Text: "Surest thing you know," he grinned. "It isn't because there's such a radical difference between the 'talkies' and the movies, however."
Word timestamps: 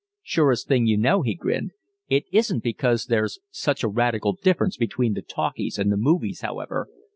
"Surest 0.23 0.67
thing 0.67 0.87
you 0.87 0.97
know," 0.97 1.21
he 1.21 1.35
grinned. 1.35 1.73
"It 2.09 2.23
isn't 2.31 2.63
because 2.63 3.05
there's 3.05 3.37
such 3.51 3.83
a 3.83 3.87
radical 3.87 4.33
difference 4.41 4.75
between 4.75 5.13
the 5.13 5.21
'talkies' 5.21 5.77
and 5.77 5.91
the 5.91 5.95
movies, 5.97 6.41
however." 6.41 6.87